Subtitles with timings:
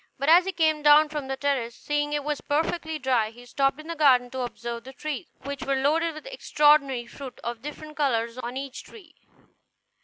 [0.17, 3.79] But as he came down from the terrace, seeing it was perfectly dry, he stopped
[3.79, 7.97] in the garden to observe the trees, which were loaded with extraordinary fruit, of different
[7.97, 9.13] colors on each tree.